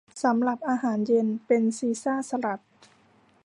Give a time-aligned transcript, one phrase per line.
[0.23, 2.59] สำหรับอาหารเย็นเป็นซีซ่าสลัด